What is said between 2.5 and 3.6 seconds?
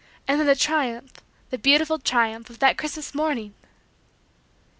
that Christmas morning!